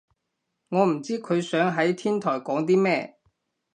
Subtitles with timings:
[0.69, 3.19] 我唔知佢想喺天台講啲咩